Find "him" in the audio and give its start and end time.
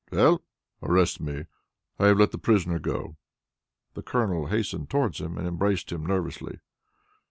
5.21-5.37, 5.91-6.03